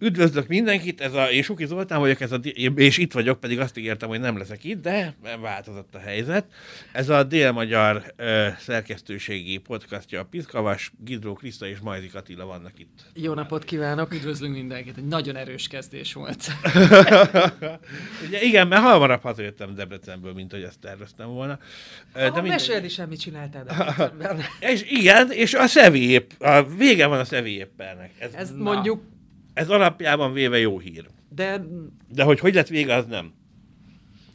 [0.00, 2.36] Üdvözlök mindenkit, ez a, én Suki Zoltán vagyok, ez a,
[2.74, 6.44] és itt vagyok, pedig azt ígértem, hogy nem leszek itt, de változott a helyzet.
[6.92, 12.98] Ez a dél-magyar ö, szerkesztőségi podcastja a Piszkavas, Gidró Kriszta és Majzik Attila vannak itt.
[13.14, 14.14] Jó napot kívánok!
[14.14, 16.44] Üdvözlünk mindenkit, egy nagyon erős kezdés volt.
[18.26, 21.58] Ugye igen, mert hamarabb hazajöttem Debrecenből, mint hogy ezt terveztem volna.
[22.12, 23.66] De ah, meséld is el, mit csináltál
[24.72, 27.66] és igen, és a szevi a vége van a szevi
[28.18, 28.62] Ez, Ezt na.
[28.62, 29.02] mondjuk
[29.58, 31.06] ez alapjában véve jó hír.
[31.34, 31.60] De...
[32.08, 33.32] De hogy hogy lett vége, az nem.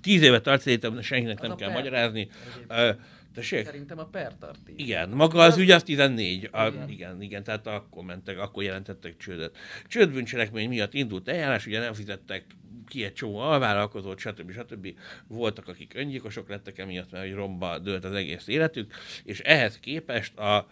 [0.01, 1.77] Tíz évet tart, szerintem senkinek nem kell per.
[1.77, 2.27] magyarázni.
[2.69, 2.89] Uh,
[3.33, 3.65] Tessék?
[3.65, 4.59] Szerintem a per tart.
[4.75, 6.49] Igen, maga az ügy az 14.
[6.51, 6.89] A, igen.
[6.89, 9.57] igen, igen, tehát akkor mentek, akkor jelentettek csődöt.
[9.87, 12.45] Csődbűncselekmény miatt indult eljárás, ugye nem fizettek
[12.87, 14.51] ki egy csomó alvállalkozót, stb.
[14.51, 14.87] stb.
[15.27, 18.93] Voltak, akik öngyilkosok lettek emiatt, mert hogy romba dőlt az egész életük,
[19.23, 20.67] és ehhez képest a,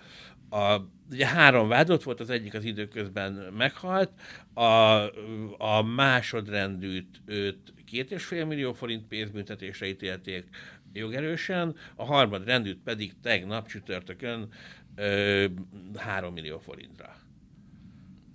[0.51, 4.11] a, ugye három vádott volt, az egyik az időközben meghalt,
[4.53, 4.63] a,
[5.58, 10.45] a másodrendűt őt két és fél millió forint pénzbüntetésre ítélték
[10.93, 14.47] jogerősen, a harmadrendűt pedig tegnap csütörtökön
[14.95, 15.45] ö,
[15.95, 17.15] 3 millió forintra.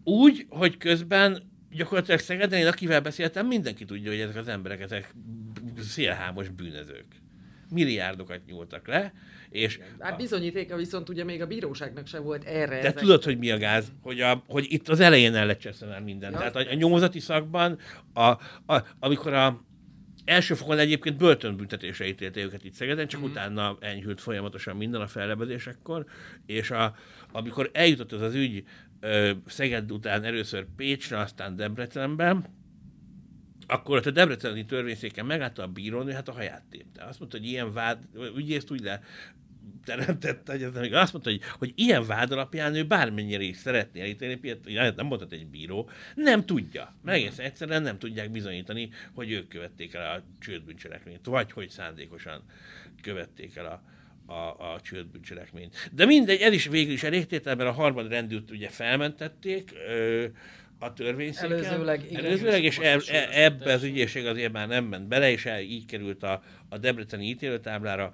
[0.05, 5.15] Úgy, hogy közben gyakorlatilag Szegeden, én akivel beszéltem, mindenki tudja, hogy ezek az emberek, ezek
[5.79, 7.07] szélhámos bűnözők.
[7.71, 9.13] Milliárdokat nyúltak le,
[9.57, 12.81] és hát bizonyítéka viszont ugye még a bíróságnak se volt erre.
[12.81, 12.95] De ezek...
[12.95, 13.93] tudod, hogy mi a gáz?
[14.03, 16.33] Hogy, a, hogy itt az elején el lett már minden.
[16.33, 17.79] Ja, Tehát a, a nyomozati szakban,
[18.13, 18.21] a,
[18.67, 19.65] a, amikor a
[20.25, 23.25] első fokon egyébként börtönbüntetésre ítélték őket itt Szegeden, csak mm.
[23.25, 26.05] utána enyhült folyamatosan minden a fellebezésekkor,
[26.47, 26.95] és a,
[27.33, 28.65] amikor eljutott az az ügy
[29.01, 32.45] ö, Szeged után először Pécsre, aztán Debrecenben,
[33.67, 37.05] akkor a Debreceni törvényszéken meglátta a bírónő, hát a haját tépte.
[37.05, 37.99] Azt mondta, hogy ilyen vád,
[38.37, 39.01] ügyészt úgy le
[39.89, 44.59] ez nem Azt mondta, hogy, hogy ilyen vád alapján ő bármennyire is szeretné elítélni,
[44.97, 46.95] nem mondhat egy bíró, nem tudja.
[47.03, 52.43] Meg egész egyszerűen nem tudják bizonyítani, hogy ők követték el a csődbűncselekményt, vagy hogy szándékosan
[53.03, 53.83] követték el a,
[54.33, 55.91] a, a csődbűncselekményt.
[55.93, 60.27] De mindegy, ez is végül is elégtétel, mert a harmad rendűt ugye felmentették, ö,
[60.79, 61.53] a törvényszéken.
[61.53, 62.25] Előzőleg, igen.
[62.25, 65.87] Előzőleg, és e, e, ebbe az ügyészség azért már nem ment bele, és el, így
[65.87, 68.13] került a, a Debreceni ítélőtáblára,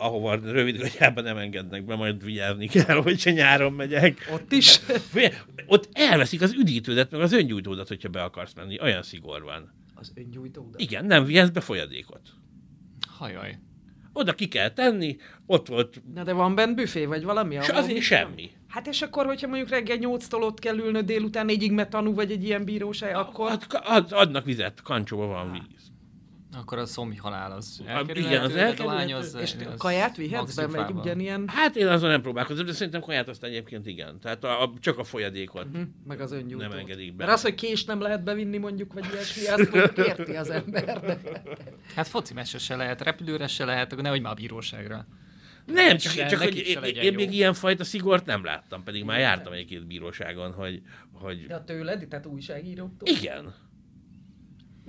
[0.00, 4.28] ahova rövidgatyában nem engednek be, majd vigyázni kell, hogy se nyáron megyek.
[4.32, 4.80] Ott is?
[5.66, 8.80] Ott elveszik az üdítődet, meg az öngyújtódat, hogyha be akarsz menni.
[8.80, 9.72] Olyan szigor van.
[9.94, 10.80] Az öngyújtódat?
[10.80, 12.20] Igen, nem vihetsz be folyadékot.
[13.08, 13.58] Hajaj.
[14.12, 15.16] Oda ki kell tenni,
[15.46, 16.02] ott volt...
[16.14, 17.54] Na de van bent büfé, vagy valami?
[17.54, 18.50] És azért semmi.
[18.68, 22.30] Hát és akkor, hogyha mondjuk reggel 8-tól ott kell ülnöd délután négyig, mert tanú vagy
[22.30, 23.58] egy ilyen bíróság, akkor...
[23.70, 25.90] Ad, adnak vizet, kancsóban van víz.
[26.56, 29.14] Akkor a szomj halál az Igen, az elkerülhető.
[29.14, 31.48] Az, és az kaját vihetsz be, meg ugyanilyen...
[31.48, 34.20] Hát én azon nem próbálkozom, de szerintem kaját azt egyébként igen.
[34.20, 35.82] Tehát a, a, csak a folyadékot uh-huh.
[36.06, 36.68] meg az öngyújtót.
[36.68, 37.24] Nem engedik be.
[37.24, 41.00] Mert az, hogy kést nem lehet bevinni mondjuk, vagy ilyesmi, azt mondjuk érti az ember.
[41.00, 41.42] De...
[41.94, 45.06] Hát foci se lehet, repülőre se lehet, akkor nehogy már a bíróságra.
[45.66, 49.52] Nem, csak, csak, csak hogy én, én még ilyenfajta szigort nem láttam, pedig már jártam
[49.52, 50.82] egy-két bíróságon, hogy...
[51.12, 51.46] hogy...
[51.46, 53.08] De a tőled, tehát újságíróktól?
[53.08, 53.54] Igen.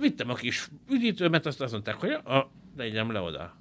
[0.02, 3.56] Vittem a kis üdítőmet, azt azt mondták, hogy a, legyen le oda.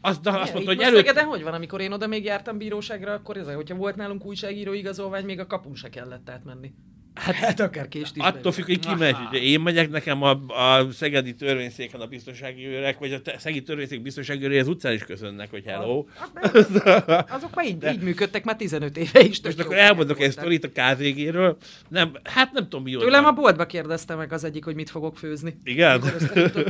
[0.00, 1.10] Azt, de azt mondta, hogy előtt...
[1.10, 4.72] De hogy van, amikor én oda még jártam bíróságra, akkor ez, hogyha volt nálunk újságíró
[4.72, 6.72] igazolvány, még a kapun se kellett átmenni.
[7.14, 8.22] Hát, hát akár kést is.
[8.22, 9.16] Attól függ, hogy ki megy.
[9.28, 14.02] Ugye én megyek, nekem a, a Szegedi törvényszéken a biztonsági őrek, vagy a Szegedi törvényszék
[14.02, 16.04] biztonsági őrei az utcán is köszönnek, hogy hello.
[16.34, 16.54] Hát,
[17.36, 19.40] azok már így, így működtek már 15 éve is.
[19.42, 21.56] Most akkor elmondok egy sztorit a KVG-ről.
[21.88, 25.18] Nem, hát nem tudom mi Tőlem a boltba kérdezte meg az egyik, hogy mit fogok
[25.18, 25.56] főzni.
[25.64, 26.00] Igen?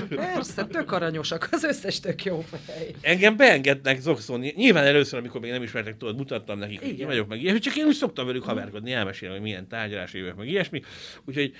[0.09, 2.95] Persze, tök aranyosak, az összes tök jó fej.
[3.01, 4.53] Engem beengednek zokszolni.
[4.57, 7.59] Nyilván először, amikor még nem ismertek, tudod, mutattam nekik, hogy vagyok meg.
[7.59, 10.82] Csak én úgy szoktam velük haverkodni, elmesélni, hogy milyen tárgyalás évek meg ilyesmi.
[11.24, 11.52] Úgyhogy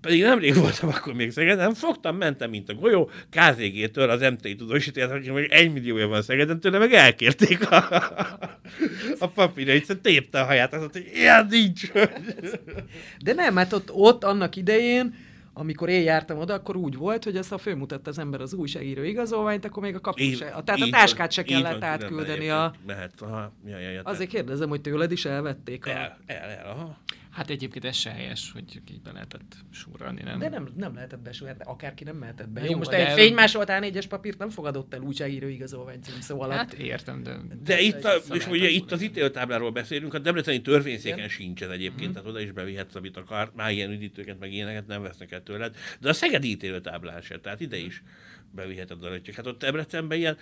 [0.00, 5.10] pedig nemrég voltam akkor még Szegeden, fogtam, mentem, mint a golyó, KZG-től az MTI tudósítás,
[5.10, 7.88] aki még egy milliója van Szegeden, tőle meg elkérték a,
[9.18, 11.90] a papírjait, szóval tépte a haját, azt mondta, hogy ilyen nincs.
[13.24, 17.36] De nem, mert ott, ott annak idején amikor én jártam oda, akkor úgy volt, hogy
[17.36, 20.88] ezt a fölmutatta az ember az újságíró igazolványt, akkor még a kapu se, tehát a
[20.90, 22.74] táskát se kellett átküldeni a...
[22.86, 25.90] Mehet, aha, ja, ja, ja, Azért kérdezem, hogy tőled is elvették a...
[25.90, 26.98] El, el, el, aha.
[27.38, 30.38] Hát egyébként ez se helyes, hogy így be lehetett súrolni, nem?
[30.38, 32.64] De nem, nem lehetett besúrolni, akárki nem mehetett be.
[32.64, 36.56] Jó, most egy fénymásolt A4-es papírt nem fogadott el újságíró igazolvány szó alatt.
[36.56, 37.36] Hát értem, de...
[37.64, 41.28] De itt, a, és ugye itt az ítélőtábláról beszélünk, a Debreceni törvényszéken Igen?
[41.28, 42.12] sincs ez egyébként, mm.
[42.12, 45.76] tehát oda is bevihetsz, amit akar, már ilyen üdítőket, meg ilyeneket nem vesznek el tőled.
[46.00, 48.02] De a Szegedi ítélőtáblán se, tehát ide is
[48.50, 49.34] beviheted a lötyök.
[49.34, 50.36] Hát ott Debrecenben ilyen,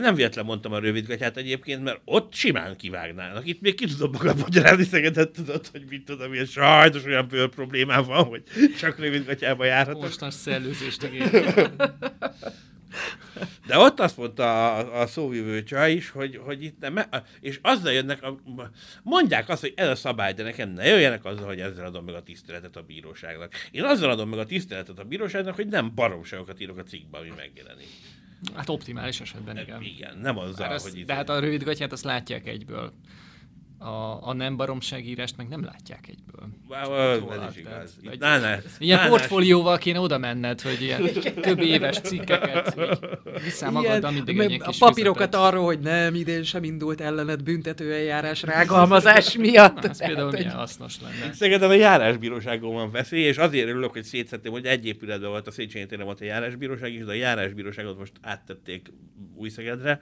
[0.00, 3.46] nem véletlen mondtam a rövidgatját egyébként, mert ott simán kivágnának.
[3.46, 7.48] Itt még ki tudom magam magyarázni Szegedet, tudod, hogy mit tudom, ilyen sajnos olyan bőr
[7.48, 8.42] problémám van, hogy
[8.78, 10.02] csak rövidgatjába járhatok.
[10.02, 11.08] Mostas szellőzést
[13.66, 16.98] De ott azt mondta a, a szóvivő csaj is, hogy, hogy itt nem,
[17.40, 18.40] és azzal jönnek, a,
[19.02, 22.14] mondják azt, hogy ez a szabály, de nekem ne jöjjenek azzal, hogy ezzel adom meg
[22.14, 23.52] a tiszteletet a bíróságnak.
[23.70, 27.32] Én azzal adom meg a tiszteletet a bíróságnak, hogy nem baromságokat írok a cikkbe, ami
[27.36, 27.88] megjelenik.
[28.54, 29.82] Hát optimális esetben, igen.
[29.82, 31.04] Igen, nem azzal, az, hogy...
[31.04, 32.92] De hát a rövid gatyát azt látják egyből
[33.80, 36.48] a, a nem baromságírást meg nem látják egyből.
[36.68, 37.96] Wow, ez is igaz.
[38.00, 39.10] Itt nánás, ilyen nánás.
[39.10, 41.02] portfólióval kéne oda menned, hogy ilyen
[41.40, 42.74] több éves cikkeket
[43.44, 45.40] vissza magaddal mindig egy A papírokat fizetet.
[45.40, 49.84] arról, hogy nem, idén sem indult ellened büntetőeljárás rágalmazás miatt.
[49.84, 51.32] Ez például milyen hasznos lenne.
[51.32, 55.50] Szegeden a járásbíróságon van veszély, és azért örülök, hogy szétszettem, hogy egy épületben volt a
[55.50, 58.92] Széchenyi téren volt a járásbíróság is, de a járásbíróságot most áttették
[59.34, 60.00] Újszegedre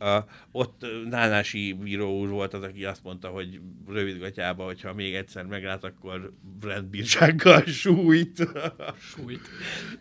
[0.00, 5.44] a, ott Nánási bíró úr volt az, aki azt mondta, hogy rövidgatjába, hogyha még egyszer
[5.44, 8.48] meglát, akkor rendbírsággal sújt.
[8.98, 9.48] Sújt.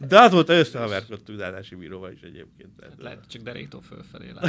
[0.07, 2.71] De az volt összehaverkodtunk Nánási bíróval is egyébként.
[2.97, 4.31] Lehet, csak deréktól fölfelé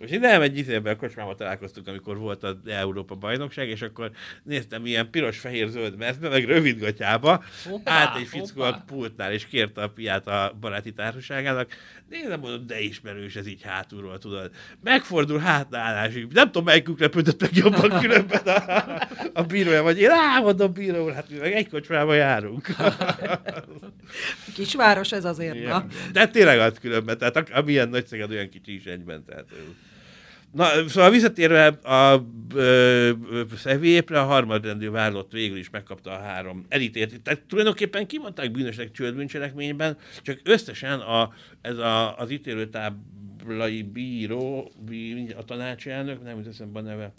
[0.00, 4.10] Most én nem egy izében a kocsmában találkoztunk, amikor volt az Európa bajnokság, és akkor
[4.42, 7.44] néztem ilyen piros-fehér-zöld mezbe, meg rövidgatyába,
[7.84, 11.70] állt egy fickó a pultnál, és kérte a piát a baráti társaságának.
[12.08, 14.50] Nézem, mondom, de ismerős ez így hátulról, tudod.
[14.82, 16.26] Megfordul hátnálásig.
[16.32, 18.84] Nem tudom, melyikük lepődött meg jobban különben a,
[19.32, 20.10] a bírója, vagy én
[20.42, 22.68] mondom, bíró úr, hát mi meg egy kocsmába járunk.
[24.54, 25.68] Kisváros ez azért, Igen.
[25.68, 25.86] na.
[26.12, 29.24] De tényleg az különben, tehát amilyen nagy szeged, olyan kicsi is egyben.
[29.24, 29.44] Tehát,
[30.52, 32.26] Na, szóval visszatérve a
[33.56, 37.22] Szevélyépre, a harmadrendű vállott végül is megkapta a három elítélt.
[37.22, 44.72] Tehát tulajdonképpen kimondták bűnösnek csődbűncselekményben, csak összesen a, ez a, az ítélőtáblai bíró,
[45.36, 47.12] a tanácselnök, nem jut eszembe a neve,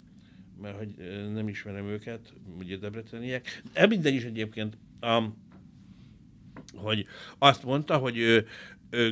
[0.62, 0.94] mert hogy
[1.34, 3.62] nem ismerem őket, ugye debreceniek.
[3.72, 5.22] De minden is egyébként a,
[6.74, 7.06] hogy
[7.38, 8.46] azt mondta, hogy ő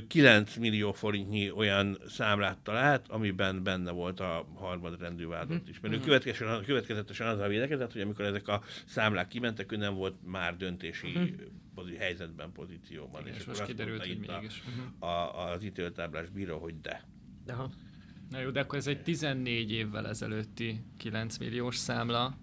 [0.08, 5.80] 9 millió forintnyi olyan számlát talált, amiben benne volt a harmadrendű vádott is.
[5.80, 6.06] Mert ő mhm.
[6.64, 11.06] következetesen, az a védekezett, hogy amikor ezek a számlák kimentek, ő nem volt már döntési
[11.06, 11.96] uh-huh.
[11.98, 13.20] helyzetben, pozícióban.
[13.20, 14.62] Igen, és, és most kiderült, hogy mégis.
[14.98, 17.04] A, a, az ítéltáblás bíró, hogy de.
[17.46, 17.70] Aha.
[18.30, 22.38] Na jó, de akkor ez egy 14 évvel ezelőtti 9 milliós számla.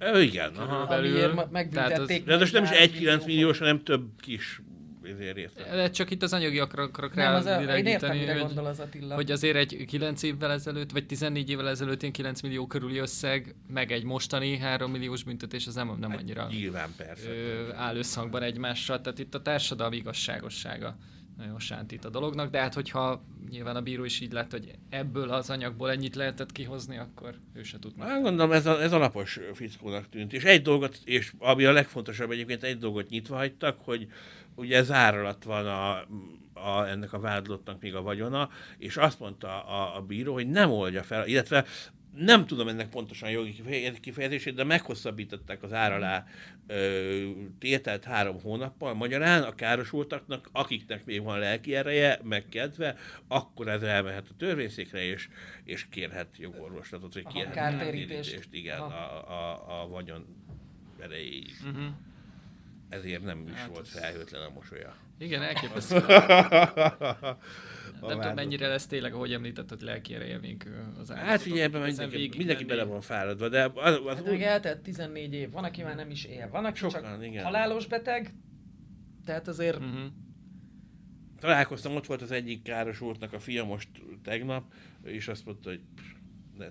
[0.00, 0.54] Ő, igen.
[0.54, 0.76] Aha.
[0.76, 2.24] Amiért megbüntették.
[2.24, 4.60] De most nem is egy 9 milliós, hanem több kis
[5.02, 5.74] részre.
[5.74, 9.14] De csak itt az anyagi akarok rá az én értem, mire gondol az Attila.
[9.14, 13.54] Hogy azért egy 9 évvel ezelőtt, vagy 14 évvel ezelőtt ilyen 9 millió körüli összeg,
[13.68, 17.28] meg egy mostani 3 milliós büntetés, az nem, nem hát annyira nyilván persze.
[17.28, 19.00] Ö, áll összhangban egymással.
[19.00, 20.96] Tehát itt a társadalmi igazságossága
[21.36, 25.30] nagyon sántít a dolognak, de hát hogyha nyilván a bíró is így lett, hogy ebből
[25.30, 27.92] az anyagból ennyit lehetett kihozni, akkor ő se tud.
[27.98, 30.32] Hát gondolom, ez, a, ez alapos fickónak tűnt.
[30.32, 34.06] És egy dolgot, és ami a legfontosabb egyébként, egy dolgot nyitva hagytak, hogy
[34.54, 36.06] ugye zár alatt van a,
[36.52, 40.70] a, ennek a vádlottnak még a vagyona, és azt mondta a, a bíró, hogy nem
[40.70, 41.64] oldja fel, illetve
[42.16, 43.62] nem tudom ennek pontosan jogi
[44.00, 46.24] kifejezését, de meghosszabbították az ár alá
[46.66, 48.94] ö, tételt három hónappal.
[48.94, 52.96] Magyarán a károsultaknak, akiknek még van lelki ereje, meg kedve,
[53.28, 55.28] akkor ez elmehet a törvényszékre, és,
[55.64, 58.48] és kérhet jogorvoslatot, vagy kérhet kártérítést.
[58.50, 60.26] Igen, a, a, a vagyon
[60.98, 61.54] erejéig.
[61.64, 61.92] Uh-huh
[62.92, 64.94] ezért nem is hát volt felhőtlen a mosolya.
[65.18, 65.98] Igen, elképesztő.
[68.00, 70.68] nem tudom, mennyire lesz tényleg, ahogy említetted, lelki még
[70.98, 71.24] az állat.
[71.24, 75.34] Hát figyelj, ebben mindenki, mindenki bele van fáradva, de az, az hát meg eltelt 14
[75.34, 77.44] év, van, aki már nem is él, van, aki Sokan, csak igen.
[77.44, 78.34] halálos beteg,
[79.24, 79.78] tehát azért...
[79.78, 80.04] Uh-huh.
[81.40, 83.88] Találkoztam, ott volt az egyik károsultnak a fia most
[84.22, 84.72] tegnap,
[85.04, 85.80] és azt mondta, hogy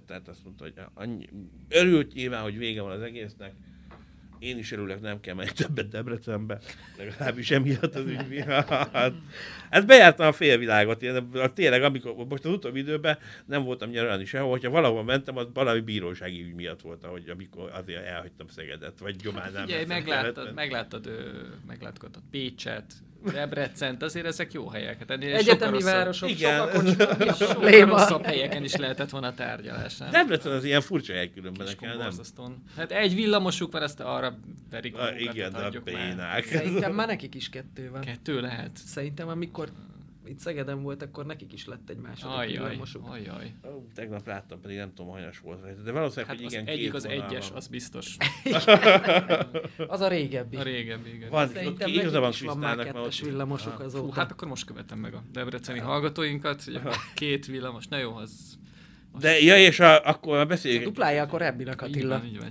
[0.06, 1.30] tehát azt mondta, hogy annyi,
[1.70, 3.54] örült nyilván, hogy vége van az egésznek,
[4.42, 6.60] én is örülök, nem kell menni többet Debrecenbe,
[6.98, 8.68] legalábbis emiatt az ügy miatt.
[9.70, 14.50] Hát bejártam a félvilágot, én, tényleg, amikor most az utóbbi időben nem voltam nyaralni sehol,
[14.50, 19.16] hogyha valahol mentem, az valami bírósági ügy miatt volt, hogy amikor azért elhagytam Szegedet, vagy
[19.16, 19.66] Gyomán nem.
[19.66, 21.10] Figyelj, megláttad, megláttad,
[21.68, 25.00] megláttad Pécset, Debrecent, azért ezek jó helyek.
[25.00, 26.58] Hát ennél Egyetemi sokkal városok, Igen.
[26.58, 29.98] sokkal, sokkal rosszabb helyeken is lehetett volna tárgyalás.
[29.98, 30.10] Nem?
[30.12, 32.12] Debrecen az ilyen furcsa hely különben nekem, nem?
[32.76, 34.40] Hát egy villamosuk van, ezt arra
[34.72, 36.46] verik a, Igen, a bénák.
[36.46, 38.02] Szerintem már nekik is kettő van.
[38.02, 38.72] Kettő lehet.
[38.86, 39.70] Szerintem amikor
[40.26, 43.10] itt Szegeden volt, akkor nekik is lett egy második villamosuk.
[43.10, 43.54] Ajaj.
[43.96, 45.84] Tegnap láttam, pedig nem tudom, hanyas volt.
[45.84, 47.58] De valószínűleg, hát hogy az igen, egyik két az egyes, van.
[47.58, 48.18] az biztos.
[49.88, 50.56] Az a régebbi.
[50.56, 51.30] A régebbi, igen.
[51.30, 53.80] Van, Szerintem ki igaza nekik van is van Krisztának, már kettes Ah.
[53.80, 54.06] azóta.
[54.06, 58.16] Hú, hát akkor most követem meg a debreceni hallgatóinkat, hogy akkor két villamos, na jó,
[58.16, 58.60] az...
[59.20, 60.84] De, ja, és a, akkor már A beszéljük.
[60.84, 62.18] duplája a korábbinak Így Attila.
[62.18, 62.48] van, így van,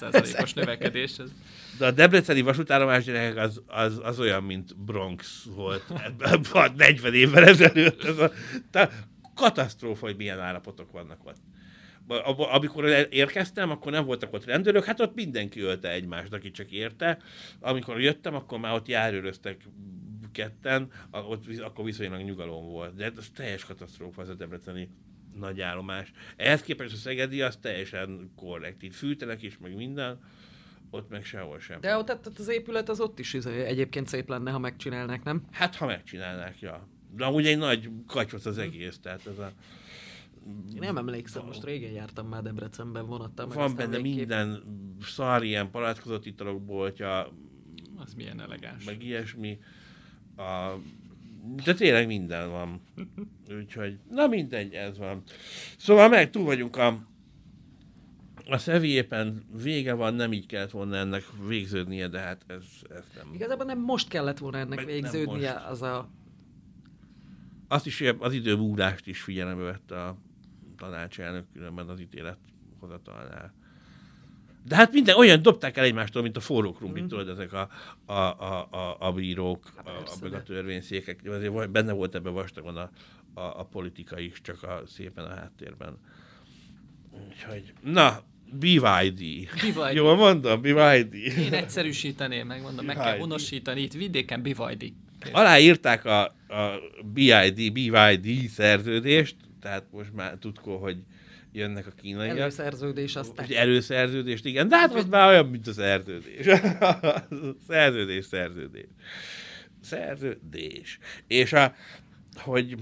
[0.00, 1.18] 100%-os növekedés.
[1.18, 1.28] Ez.
[1.78, 7.14] De a debreceni vasútállomás gyerekek az, az, az olyan, mint Bronx volt ebben a 40
[7.14, 8.04] évvel ezelőtt.
[8.04, 8.30] Ez a,
[8.70, 8.90] te,
[9.34, 11.36] katasztrófa, hogy milyen állapotok vannak ott.
[12.36, 17.18] Amikor érkeztem, akkor nem voltak ott rendőrök, hát ott mindenki ölte egymást, aki csak érte.
[17.60, 19.56] Amikor jöttem, akkor már ott járőröztek
[20.32, 22.94] ketten, ott, akkor viszonylag nyugalom volt.
[22.94, 24.88] De ez teljes katasztrófa az a debreceni
[25.38, 26.12] nagy állomás.
[26.36, 28.82] Ehhez képest a Szegedi az teljesen korrekt.
[28.82, 30.18] Itt fűtenek is, meg minden,
[30.90, 31.80] ott meg sehol sem.
[31.80, 35.42] De ott, ott az épület az ott is izé, egyébként szép lenne, ha megcsinálnák, nem?
[35.50, 36.88] Hát, ha megcsinálnák, ja.
[37.16, 39.52] De amúgy egy nagy kacsot az egész, tehát ez a...
[40.74, 43.46] Én nem emlékszem, most régen jártam már Debrecenben vonattal.
[43.46, 44.62] Van benne végképp- minden
[45.02, 47.32] szar, ilyen palackozott italok boltja,
[47.96, 48.84] Az milyen elegáns.
[48.84, 49.58] meg ilyesmi.
[50.36, 50.72] A...
[51.64, 52.80] De tényleg minden van.
[53.58, 55.22] Úgyhogy, na mindegy, ez van.
[55.76, 57.12] Szóval meg túl vagyunk a
[58.48, 63.34] a szeviépen vége van, nem így kellett volna ennek végződnie, de hát ez, ez nem.
[63.34, 66.10] Igazából nem most kellett volna ennek Meg végződnie, az a...
[67.68, 70.16] Azt is, az időmúlást is figyelembe vette a
[70.76, 72.38] tanácselnök különben az ítélet
[72.80, 73.54] hozatalnál.
[74.66, 77.68] De hát minden olyan dobták el egymástól, mint a forró krumplit, tudod, ezek a,
[78.06, 81.20] a, a, a, a bírók, a, a, persze, meg a törvényszékek.
[81.26, 82.90] Azért benne volt ebben vastagon a,
[83.34, 85.98] a, a politika is, csak a, szépen a háttérben.
[87.28, 89.18] Úgyhogy, na, BYD.
[89.18, 89.92] BYD.
[89.92, 91.14] Jól mondom, BYD.
[91.14, 93.20] Én egyszerűsíteném, megmondom, meg kell BYD.
[93.20, 93.80] honosítani.
[93.80, 94.92] Itt vidéken BYD.
[95.32, 96.80] Aláírták a, a
[97.12, 100.96] BID, BYD szerződést, tehát most már tudko, hogy
[101.52, 102.38] jönnek a kínaiak.
[102.38, 103.44] Előszerződés aztán.
[103.44, 106.46] Egy előszerződést, igen, de hát az már olyan, mint a szerződés.
[107.68, 108.86] szerződés, szerződés.
[109.80, 110.98] Szerződés.
[111.26, 111.74] És a,
[112.34, 112.76] hogy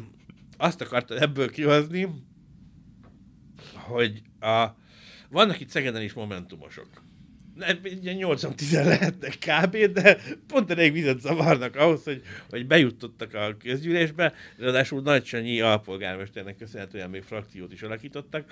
[0.57, 2.09] azt akartad ebből kihozni,
[3.75, 4.67] hogy a,
[5.31, 6.89] vannak itt Szegeden is momentumosok.
[7.55, 13.57] Ne- Ugye 80-10 lehetnek kb., de pont elég vizet zavarnak ahhoz, hogy, hogy bejutottak a
[13.63, 18.45] közgyűlésbe, ráadásul Nagy Sanyi alpolgármesternek köszönhetően még frakciót is alakítottak,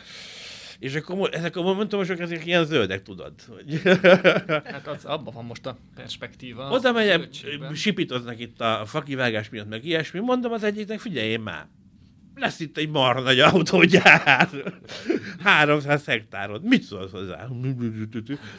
[0.79, 3.33] és akkor ezek a momentumosok ezek ilyen zöldek, tudod.
[3.49, 3.83] Hogy
[4.73, 6.71] Hát az, abban van most a perspektíva.
[6.71, 7.29] Oda megyek,
[7.75, 11.67] sipítoznak itt a fakivágás miatt, meg ilyesmi, mondom az egyiknek, figyelj már,
[12.41, 14.49] lesz itt egy marha nagy autógyár.
[15.43, 16.65] 300 hektárod.
[16.65, 17.47] Mit szólsz hozzá?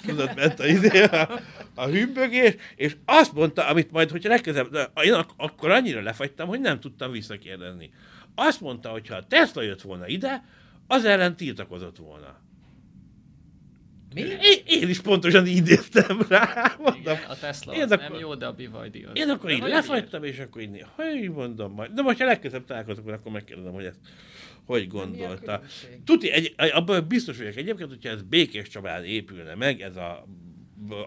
[0.05, 1.39] Tudod, ment a, izé, a,
[1.75, 6.59] a hümbögés, és azt mondta, amit majd, hogyha legközelebb, én ak- akkor annyira lefagytam, hogy
[6.59, 7.91] nem tudtam visszakérdezni.
[8.35, 10.43] Azt mondta, hogy ha a Tesla jött volna ide,
[10.87, 12.39] az ellen tiltakozott volna.
[14.13, 14.21] Mi?
[14.21, 16.75] Én, én is pontosan így néztem rá.
[16.79, 19.11] Mondom, Igen, a Tesla Én az akkor- nem jó, de a BYD az.
[19.13, 21.91] én akkor így lefagytam, és akkor így, hogy mondom majd.
[21.91, 23.99] De most, ha legközelebb találkozok, akkor megkérdezem, hogy ezt
[24.65, 25.61] hogy gondolta.
[26.05, 30.27] Tuti, egy, abban biztos vagyok egyébként, hogyha ez Békés Csabán épülne meg, ez a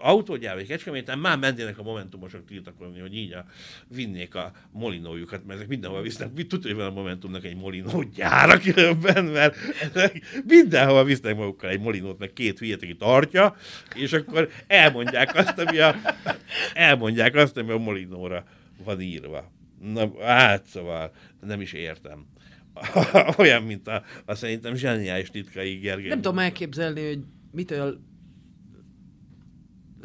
[0.01, 3.45] autógyár vagy kecskeméten, már mennének a momentumosok tiltakozni, hogy így a,
[3.87, 6.33] vinnék a molinójukat, mert ezek mindenhol visznek.
[6.33, 9.57] Mit tudja, hogy van a Momentumnak egy molinó gyára különben, mert
[10.47, 13.55] mindenhol visznek magukkal egy molinót, meg két hülyet, aki tartja,
[13.95, 15.95] és akkor elmondják azt, ami a,
[16.73, 18.43] elmondják azt, ami a molinóra
[18.83, 19.51] van írva.
[19.79, 22.25] Na, hát szóval nem is értem.
[23.37, 26.07] Olyan, mint a, a szerintem zseniális titkai Gergely.
[26.07, 27.19] Nem tudom elképzelni, hogy
[27.51, 27.99] mitől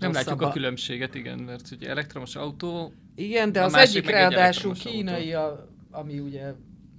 [0.01, 4.09] Nem látjuk a különbséget, igen, mert ugye elektromos autó Igen, de A az másik egyik
[4.09, 4.41] egy ráadásul
[4.71, 6.53] elektromos kínai, a, ami ugye...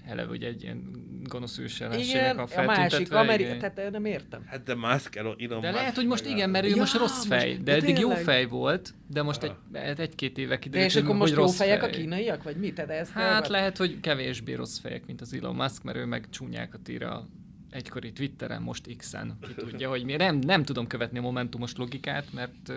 [0.06, 3.12] eleve ugye egy ilyen gonosz Igen, ősellenségnek a a másik.
[3.14, 3.60] Amerika, igen.
[3.60, 4.44] tehát eh, nem értem.
[4.46, 6.98] Hát de Musk, Elon De Musk lehet, hogy most igen, a- mert ő Ja, most
[6.98, 9.54] rossz most- fej, de de eddig jó fej volt, de most egy,
[10.00, 11.94] egy-két éve De kiderült, és akkor hogy most jó rossz fejek a fej.
[12.02, 12.76] kínaiak, vagy mit?
[12.76, 16.26] Tehát ezt Hát lehet, hogy kevésbé rossz fejek, mint az Elon Musk, mert ő meg
[16.30, 17.28] csúnyákat ír a
[17.72, 19.38] egykori Twitteren, most X-en.
[19.42, 20.16] Ki tudja, hogy mi.
[20.16, 22.74] Nem, nem tudom követni a momentumos logikát, mert,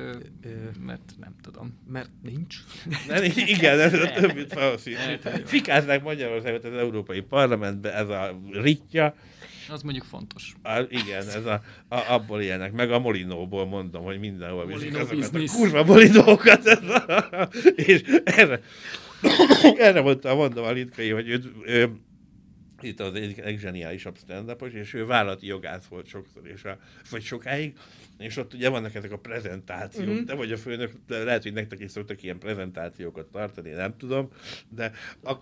[0.86, 1.78] mert nem tudom.
[1.88, 2.56] Mert nincs.
[3.08, 4.96] Nem, igen, ez a több, mint valószínű.
[5.44, 9.14] Fikáznák Magyarországot az Európai Parlamentbe, ez a ritja.
[9.68, 10.54] Az mondjuk fontos.
[10.62, 15.32] A, igen, ez a, a, abból élnek, meg a Molinóból mondom, hogy mindenhol viszik azokat
[15.32, 15.52] business.
[15.52, 16.66] a kurva Molinókat.
[16.66, 18.60] Ez a, és erre,
[19.76, 21.90] erre mondta, mondom a Litkai, hogy ő, ő,
[22.80, 26.78] itt az egyik leggeniálisabb stand és ő vállalati jogász volt sokszor, és a,
[27.10, 27.74] vagy sokáig,
[28.18, 30.24] és ott ugye vannak ezek a prezentációk, mm-hmm.
[30.24, 34.28] te vagy a főnök, de lehet, hogy nektek is szoktak ilyen prezentációkat tartani, nem tudom,
[34.68, 34.92] de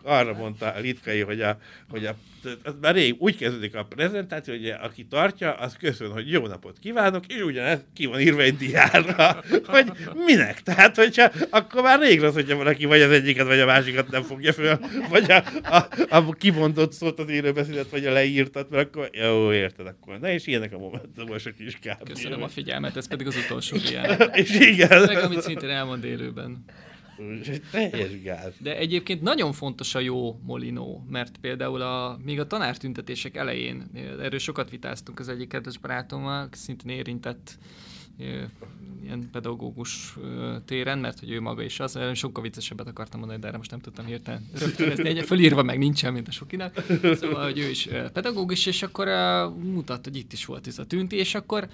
[0.03, 1.59] arra mondta a Litkai, hogy, a,
[1.89, 2.17] hogy a,
[2.63, 6.79] az már rég úgy kezdődik a prezentáció, hogy aki tartja, az köszön, hogy jó napot
[6.79, 9.93] kívánok, és ugyanez ki van írva egy diára, hogy
[10.27, 10.63] minek?
[10.63, 14.23] Tehát, hogyha akkor már rég rossz, hogyha valaki vagy az egyiket, vagy a másikat nem
[14.23, 19.11] fogja föl, vagy a, a, a kimondott szót az élőbeszédet, vagy a leírtat, mert akkor
[19.13, 20.19] jó, érted akkor.
[20.19, 22.09] Na és ilyenek a momentumosok is kb.
[22.09, 24.31] Köszönöm a figyelmet, ez pedig az utolsó ilyen.
[24.33, 25.03] és igen.
[25.07, 26.65] Meg, amit szintén elmond élőben.
[27.71, 28.55] Teljes gáz.
[28.59, 34.39] De egyébként nagyon fontos a jó molinó, mert például a, még a tanártüntetések elején, erről
[34.39, 37.59] sokat vitáztunk az egyik kedves barátommal, szintén érintett
[38.19, 40.17] ilyen pedagógus
[40.65, 43.81] téren, mert hogy ő maga is az, sokkal viccesebbet akartam mondani, de erre most nem
[43.81, 46.85] tudtam hirtelen rögtönözni, egy fölírva meg nincsen, mint a sokinak.
[47.03, 49.07] Szóval, hogy ő is pedagógus, és akkor
[49.63, 51.69] mutat, hogy itt is volt ez a tünti, és akkor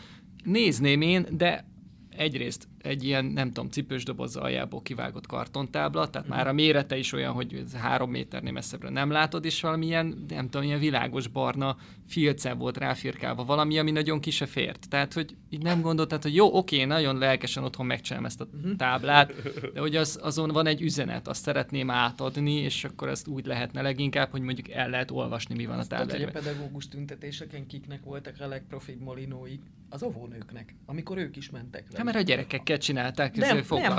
[0.45, 1.66] nézném én, de
[2.11, 7.13] egyrészt egy ilyen, nem tudom, cipős doboz aljából kivágott kartontábla, tehát már a mérete is
[7.13, 12.55] olyan, hogy három méternél messzebbre nem látod, és valamilyen, nem tudom, ilyen világos barna filccel
[12.55, 14.89] volt ráfirkálva valami, ami nagyon ki se fért.
[14.89, 18.77] Tehát, hogy így nem gondoltad, hogy jó, oké, nagyon lelkesen otthon megcsinálom ezt a mhm.
[18.77, 19.33] táblát,
[19.75, 23.83] de hogy az, azon van egy üzenet, azt szeretném átadni, és akkor ezt úgy lehetne
[23.83, 26.17] leginkább, hogy mondjuk el lehet olvasni, mi van a táblában.
[26.17, 29.59] hogy a pedagógus tüntetéseken kiknek voltak a legprofibb molinói?
[29.91, 31.85] Az óvónőknek, amikor ők is mentek.
[31.95, 32.23] Hát mert a
[32.69, 33.97] gyerekekkel csinálták, nem, nem,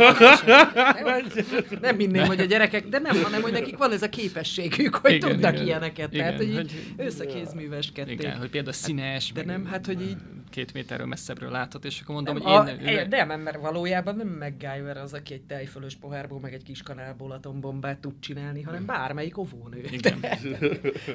[1.82, 5.14] nem, nem hogy a gyerekek, de nem, hanem hogy nekik van ez a képességük, hogy
[5.14, 8.20] igen, tudnak igen, ilyeneket, igen, tehát hogy, hogy összekézműveskedték.
[8.20, 10.18] Igen, hogy például színes, de nem, hát hogy így
[10.50, 12.98] két méterről messzebbről láthat, és akkor mondom, nem, hogy én...
[12.98, 16.82] A, de nem, mert valójában nem MacGyver az, aki egy tejfölös pohárból, meg egy kis
[16.82, 19.84] kanálból atombombát tud csinálni, hanem bármelyik ovónő.
[19.92, 20.26] Igen.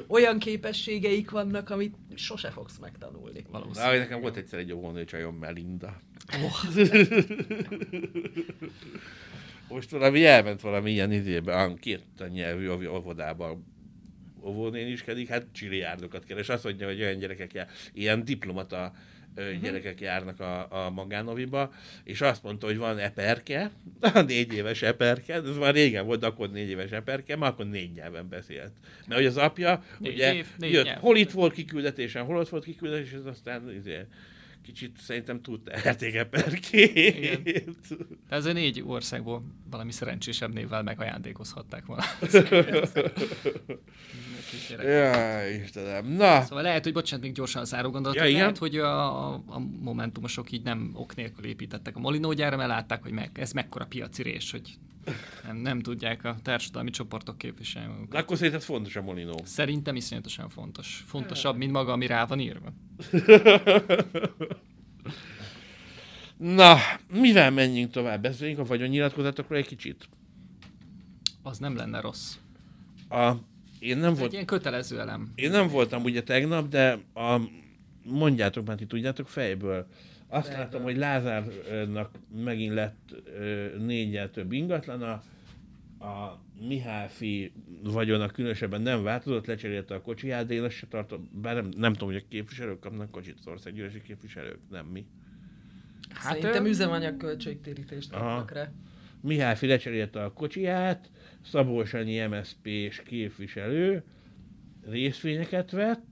[0.07, 3.45] olyan képességeik vannak, amit sose fogsz megtanulni.
[3.51, 3.99] Valószínűleg.
[3.99, 6.01] nekem volt egyszer egy óvónő csajom, Melinda.
[6.43, 6.85] Oh.
[9.67, 13.59] Most valami elment valami ilyen izébe, két nyelvű óvodába
[14.45, 16.49] óvónéniskedik, hát csiliárdokat keres.
[16.49, 18.93] Azt mondja, hogy olyan gyerekek, ilyen diplomata
[19.35, 19.61] uh-huh.
[19.61, 21.73] gyerekek járnak a, a magánoviba,
[22.03, 26.51] és azt mondta, hogy van eperke, a négy éves eperke, ez már régen volt, akkor
[26.51, 28.71] négy éves eperke, már akkor négy nyelven beszélt.
[29.07, 30.99] Mert hogy az apja, négy ugye, év, négy jött, nyelv.
[30.99, 34.07] hol itt volt kiküldetésen, hol ott volt kiküldetés, és aztán azért,
[34.65, 37.63] kicsit szerintem tudta értékeperkét.
[38.29, 42.03] Ez a négy országból valami szerencsésebb névvel megajándékozhatták volna.
[44.69, 46.05] Ja, Istenem.
[46.05, 46.41] Na.
[46.41, 50.51] Szóval lehet, hogy bocsánat, még gyorsan a záró gondolat, ja, lehet, hogy a, a, momentumosok
[50.51, 54.51] így nem ok nélkül építettek a molinógyára, mert látták, hogy meg, ez mekkora piaci rés,
[54.51, 54.77] hogy
[55.45, 58.11] nem, nem tudják a társadalmi csoportok képviselni magukat.
[58.11, 59.41] De akkor szerinted fontos a molinó?
[59.43, 61.03] Szerintem iszonyatosan fontos.
[61.05, 62.73] Fontosabb, mint maga, ami rá van írva.
[66.37, 66.77] Na,
[67.11, 68.21] mivel menjünk tovább?
[68.21, 70.09] Beszéljünk a vagyonnyilatkozatokról egy kicsit.
[71.43, 72.35] Az nem lenne rossz.
[73.09, 73.31] A,
[73.85, 74.25] én nem volt...
[74.25, 75.31] Egy ilyen kötelező elem.
[75.35, 77.41] Én nem voltam ugye tegnap, de a,
[78.03, 79.87] mondjátok már, ti tudjátok fejből.
[80.27, 80.63] Azt fejből.
[80.63, 82.11] láttam, hogy Lázárnak
[82.43, 83.15] megint lett
[83.77, 85.21] négyel több ingatlana,
[85.99, 87.09] a Mihály
[87.83, 91.93] vagyona különösebben nem változott, lecserélte a kocsiját, de én azt se tartom, bár nem, nem
[91.93, 95.05] tudom, hogy a képviselők kapnak kocsit, az országgyűlési képviselők, nem mi.
[96.09, 98.71] Hát Szerintem üzemanyag költségtérítést adnak rá.
[99.25, 101.09] Mihály lecserélte a kocsiját,
[101.43, 104.03] Szabó Sanyi MSZP-s képviselő
[104.89, 106.05] részvényeket vett,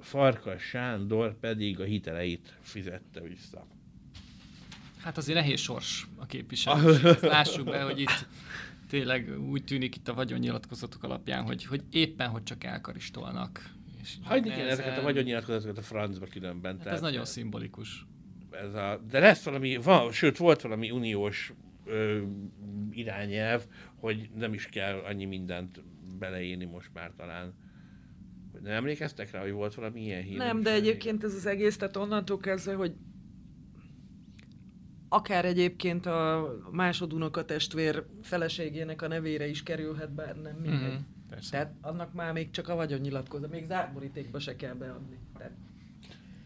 [0.00, 3.66] Farkas Sándor pedig a hiteleit fizette vissza.
[4.98, 6.98] Hát azért nehéz sors a képviselő.
[7.20, 8.26] Lássuk be, hogy itt
[8.88, 13.70] tényleg úgy tűnik itt a vagyonnyilatkozatok alapján, hogy, hogy éppen, hogy csak elkaristolnak.
[14.22, 16.78] Hagyni kéne ezeket a vagyonnyilatkozatokat a francba különben.
[16.78, 18.06] Hát ez nagyon szimbolikus.
[18.50, 21.52] Ez a, de lesz valami, van, sőt volt valami uniós
[21.84, 22.22] ö,
[22.90, 25.82] irányelv, hogy nem is kell annyi mindent
[26.18, 27.54] beleírni most már talán.
[28.62, 30.36] Nem emlékeztek rá, hogy volt valami ilyen hír?
[30.36, 32.94] Nem, de egyébként ez az egész, tehát onnantól kezdve, hogy
[35.08, 40.92] akár egyébként a másodunoka testvér feleségének a nevére is kerülhet, bár nem mindegy.
[40.92, 41.50] Mm, persze.
[41.50, 45.18] Tehát annak már még csak a vagyon nyilatkozza, még zárborítékba se kell beadni.
[45.38, 45.52] Tehát...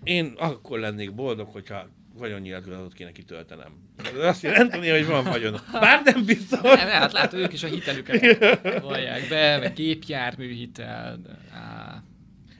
[0.02, 3.72] Én akkor lennék boldog, hogyha vagyonnyilatkozatot kéne kitöltenem.
[3.96, 5.60] Ez azt jelenti, hogy van vagyon.
[5.72, 6.60] Bár nem biztos.
[6.60, 11.20] Nem, hát látod, ők is a hitelüket vallják be, meg gépjárműhitel.
[11.52, 12.02] Á.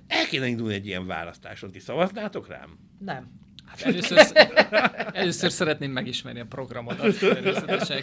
[0.07, 1.71] El kéne indulni egy ilyen választáson.
[1.71, 2.79] Ti szavaznátok rám?
[2.99, 3.31] Nem.
[3.67, 4.19] Hát először,
[5.13, 7.17] először szeretném megismerni a programodat.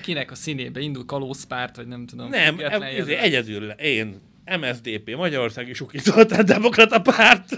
[0.01, 2.29] Kinek a színébe indul kalózpárt, vagy nem tudom.
[2.29, 4.21] Nem, ez, egyedül én
[4.59, 7.57] MSDP, Magyarországi Suki Zoltán Demokrata Párt.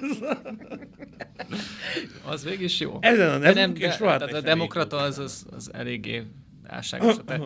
[2.26, 2.98] Az végig is jó.
[3.02, 6.24] Ezen a nevünk, de, és rohadt a demokrata az, az, az eléggé
[6.68, 7.16] álságos.
[7.18, 7.40] a Te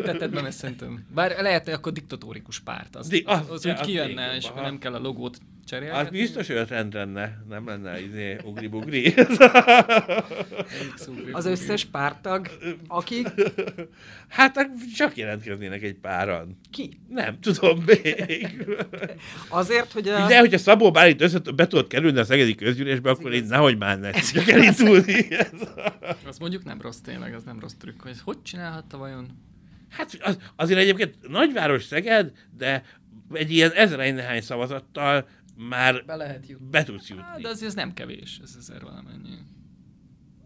[0.00, 1.06] tetetben ezt szerintem.
[1.14, 2.96] Bár lehet, hogy akkor diktatórikus párt.
[2.96, 5.98] Az, az, az- az ja, úgy az kijönne, és nem kell a logót cserélni.
[5.98, 9.14] Az biztos, hogy rend lenne, nem lenne izé, ugri-bugri.
[11.32, 12.48] Az összes pártag,
[12.88, 13.26] aki
[14.28, 16.58] Hát ak- csak jelentkeznének egy páran.
[16.70, 17.00] ki?
[17.08, 18.66] Nem tudom még.
[19.48, 20.26] Azért, hogy a...
[20.26, 24.00] De hogyha Szabó Bálint össze be tudod kerülni a szegedi közgyűlésbe, akkor én nehogy már
[24.00, 25.26] ne tudjak elindulni.
[26.26, 29.26] Az mondjuk nem rossz tényleg, az nem rossz trükk, hogy hogy csinálhatta vajon?
[29.90, 32.84] Hát az, azért egyébként nagyváros Szeged, de
[33.32, 36.66] egy ilyen ezer nehány szavazattal már Be lehet jutni.
[36.70, 37.42] be tudsz Hát, jutni.
[37.42, 39.34] de azért ez nem kevés, ez ezer valamennyi.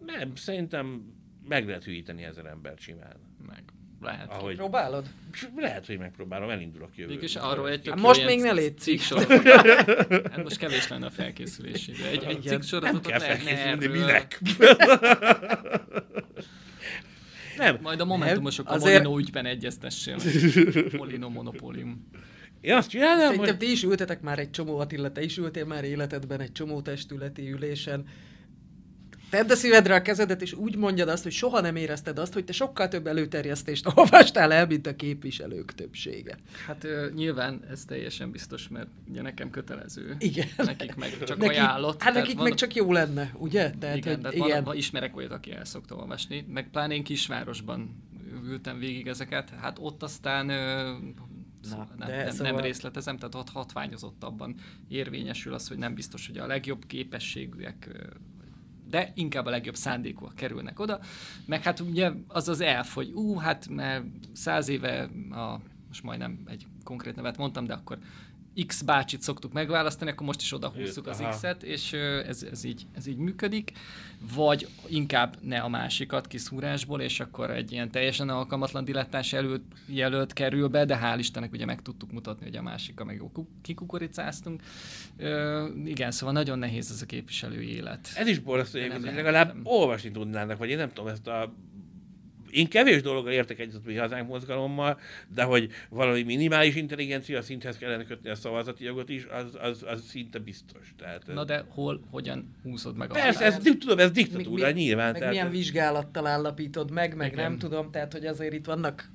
[0.05, 1.13] Nem, szerintem
[1.47, 3.15] meg lehet hűíteni ezer embert simán.
[3.47, 3.63] Meg
[4.01, 4.29] lehet.
[4.31, 5.05] Ahogy, Próbálod?
[5.55, 7.13] lehet, hogy megpróbálom, elindulok jövő.
[7.13, 9.25] Mégis arról egy tök Hát jó most még ne légy cikk sor.
[10.31, 12.05] Hát most kevés lenne a felkészülés idő.
[12.05, 12.61] Egy, egy Igen.
[12.61, 13.91] cikk Nem kell felkészülni, erről.
[13.91, 14.41] minek?
[17.57, 20.17] Nem, Majd a momentumosok a Azért- Molino ügyben egyeztessél.
[20.97, 22.09] Molino monopólium.
[22.61, 25.65] Én azt csinálnám, Szerintem hogy ti is ültetek már egy csomó, Attila, te is ültél
[25.65, 28.05] már életedben egy csomó testületi ülésen.
[29.29, 32.45] Tedd a szívedre a kezedet, és úgy mondjad azt, hogy soha nem érezted azt, hogy
[32.45, 36.37] te sokkal több előterjesztést olvastál el, mint a képviselők többsége.
[36.65, 40.15] Hát ö, nyilván ez teljesen biztos, mert ugye nekem kötelező.
[40.19, 40.47] Igen.
[40.57, 42.01] Nekik meg csak Neki- ajánlott.
[42.01, 43.69] Hát nekik van- meg csak jó lenne, ugye?
[43.79, 44.49] Tehát, igen, hogy tehát igen.
[44.49, 48.03] Van, van, ismerek olyat, aki el szokta olvasni, meg pláne én kisvárosban
[48.45, 50.93] ültem végig ezeket, hát ott aztán ö,
[51.61, 54.55] szóval nem, nem, szóval- nem részletezem, tehát ott hatványozottabban
[54.87, 57.89] érvényesül az, hogy nem biztos, hogy a legjobb képességűek
[58.89, 60.99] de inkább a legjobb szándékúak kerülnek oda,
[61.45, 66.39] meg hát ugye az az elf, hogy ú, hát mert száz éve, a, most majdnem
[66.45, 67.97] egy konkrét nevet mondtam, de akkor
[68.65, 71.23] X bácsit szoktuk megválasztani, akkor most is oda húzzuk az.
[71.29, 73.71] X-et, és ez, ez, így, ez így működik,
[74.35, 80.33] vagy inkább ne a másikat kiszúrásból, és akkor egy ilyen teljesen alkalmatlan dilettáns előtt jelölt
[80.33, 83.21] kerül be, de hál' Istennek ugye meg tudtuk mutatni, hogy a másikkal meg
[83.61, 84.61] kikukoricáztunk.
[85.17, 88.09] Ö, igen, szóval nagyon nehéz ez a képviselői élet.
[88.15, 91.53] ez is borzasztó, hogy legalább olvasni tudnának, vagy én nem tudom ezt a
[92.51, 94.99] én kevés dologgal értek egyet a mi hazánk mozgalommal,
[95.35, 100.03] de hogy valami minimális intelligencia szinthez kellene kötni a szavazati jogot is, az, az, az
[100.07, 100.93] szinte biztos.
[100.97, 104.79] Tehát, Na de hol, hogyan húzod meg a Persze, ez, tudom, ez diktatúra, Mi- mi-
[104.79, 105.11] nyilván.
[105.11, 107.43] Meg tehát, milyen vizsgálattal állapítod meg, meg Igen.
[107.43, 109.09] nem tudom, tehát hogy azért itt vannak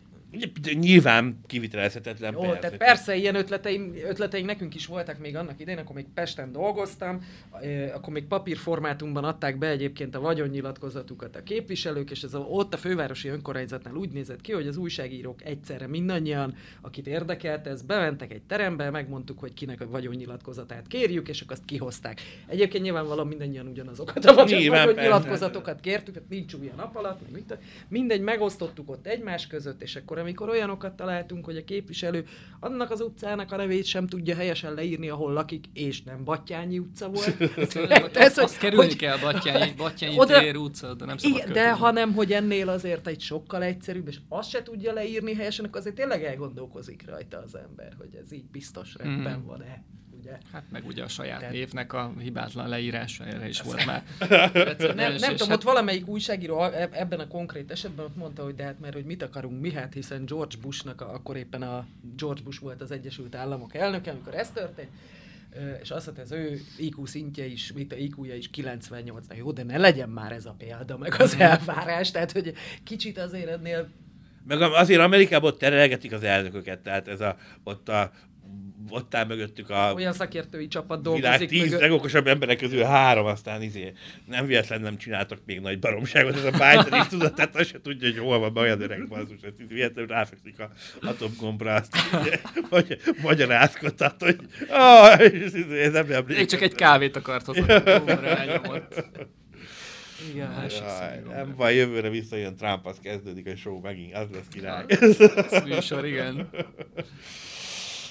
[0.72, 2.58] Nyilván kivitelezhetetlen, Jó, persze.
[2.58, 7.24] tehát persze ilyen ötleteim, ötleteim nekünk is voltak még annak idején, akkor még Pesten dolgoztam,
[7.60, 12.74] eh, akkor még papírformátumban adták be egyébként a vagyonnyilatkozatukat a képviselők, és ez a, ott
[12.74, 18.32] a fővárosi önkormányzatnál úgy nézett ki, hogy az újságírók egyszerre mindannyian, akit érdekelt, ez bementek
[18.32, 22.20] egy terembe, megmondtuk, hogy kinek a vagyonnyilatkozatát kérjük, és akkor azt kihozták.
[22.46, 27.58] Egyébként nyilvánvalóan mindannyian ugyanazokat a vagyon- vagyonnyilatkozatokat kértük, hát nincs új a nap alatt, meg
[27.88, 32.24] mindegy, megosztottuk ott egymás között, és akkor amikor olyanokat találtunk, hogy a képviselő
[32.60, 37.08] annak az utcának a nevét sem tudja helyesen leírni, ahol lakik, és nem Battyányi utca
[37.08, 37.36] volt.
[38.16, 41.72] Ez, azt kerülni hogy- kell Battyányi, Battyányi Oda- tér utca, de nem szabad Igen, de
[41.72, 45.94] hanem, hogy ennél azért egy sokkal egyszerűbb, és azt se tudja leírni helyesen, akkor azért
[45.94, 49.46] tényleg elgondolkozik rajta az ember, hogy ez így biztos rendben Mhm.
[49.46, 49.84] van-e.
[50.24, 50.38] Ugye?
[50.52, 54.02] Hát meg ugye a saját Tehát- névnek a hibátlan leírása, erre is volt már.
[54.78, 58.54] Nem, nem tudom, hát- ott valamelyik újságíró eb- ebben a konkrét esetben ott mondta, hogy
[58.54, 61.86] de hát mert hogy mit akarunk mi, hát hiszen George Bushnak, a- akkor éppen a
[62.16, 64.88] George Bush volt az Egyesült Államok elnöke, amikor ez történt,
[65.82, 69.52] és azt mondta, az ő IQ szintje is, mit a IQ-ja is 98, na jó,
[69.52, 73.88] de ne legyen már ez a példa, meg az elvárás, tehát hogy kicsit azért ennél
[74.46, 78.10] Meg azért Amerikában ott terelgetik az elnököket, tehát ez a, ott a
[78.88, 81.80] ott áll mögöttük a olyan szakértői csapat világ dolgozik tíz mögött.
[81.80, 83.92] legokosabb emberek közül három, aztán izé,
[84.26, 87.80] nem véletlen nem csináltak még nagy baromságot, ez a Biden is tudod, tehát azt se
[87.80, 90.70] tudja, hogy hol van olyan öreg bazus, ezt így véletlenül ráfekszik a
[91.00, 91.96] atomgombra, azt
[92.70, 94.36] vagy magyarázkodtat, hogy
[94.68, 97.64] ah, ez nem nem Még csak egy kávét akart hozni,
[98.24, 99.04] elnyomott.
[100.32, 104.84] Igen, Jaj, nem baj, jövőre visszajön Trump, az kezdődik a show megint, az lesz király.
[104.88, 106.48] Ez műsor, igen.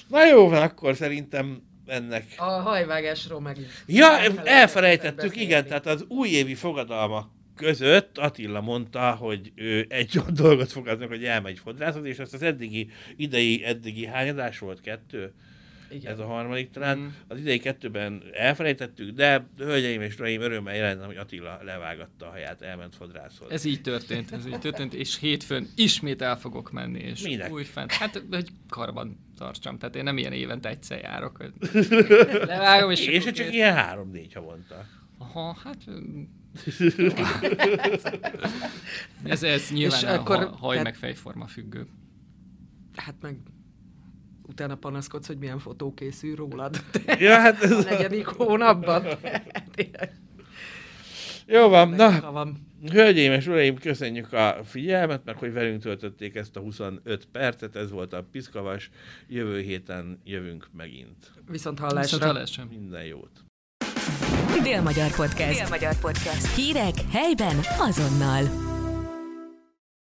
[0.08, 6.54] Na jó, van, akkor szerintem ennek A hajvágásról meg Ja, elfelejtettük igen, tehát az újévi
[6.54, 12.34] fogadalmak között Attila mondta, hogy ő egy olyan dolgot fogadnak, hogy elmegy fodrászhoz, és azt
[12.34, 14.80] az eddigi, idei, eddigi hányadás volt?
[14.80, 15.34] Kettő?
[15.94, 16.12] Igen.
[16.12, 16.98] ez a harmadik talán.
[16.98, 17.06] Mm.
[17.28, 22.62] Az idei kettőben elfelejtettük, de hölgyeim és uraim, örömmel jelentem, hogy Attila levágatta a haját,
[22.62, 23.50] elment fodrászhoz.
[23.50, 27.52] Ez így történt, ez így történt, és hétfőn ismét el fogok menni, és Minek?
[27.52, 31.52] újfent, hát hogy karban tartsam, tehát én nem ilyen évente egyszer járok, hogy
[32.46, 34.86] levágom, és, és csak két- ilyen három-négy havonta.
[35.18, 35.76] Aha, hát...
[39.24, 41.86] ez, ez nyilván És a akkor- ha, haj tehát- meg fejforma függő.
[42.96, 43.36] Hát meg
[44.54, 46.84] utána panaszkodsz, hogy milyen fotó készül rólad.
[47.18, 47.84] Ja, hát A ez...
[47.84, 49.06] negyedik hónapban.
[51.46, 52.56] Jó van, na, van.
[52.92, 57.90] Hölgyeim és uraim, köszönjük a figyelmet, meg hogy velünk töltötték ezt a 25 percet, ez
[57.90, 58.90] volt a Piszkavas,
[59.28, 61.16] jövő héten jövünk megint.
[61.20, 62.26] Viszont Viszont hallásra.
[62.26, 62.64] hallásra.
[62.70, 63.44] Minden jót!
[64.62, 65.58] Dél-Magyar Podcast.
[65.58, 66.54] Dél-Magyar Podcast.
[66.54, 68.63] Hírek helyben azonnal.